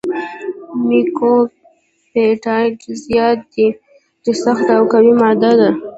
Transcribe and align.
میوکوپپټایډ 0.87 2.75
زیات 3.03 3.39
دی 3.53 3.67
چې 4.23 4.31
سخته 4.43 4.71
او 4.77 4.83
قوي 4.91 5.13
ماده 5.21 5.51
ده. 5.59 5.69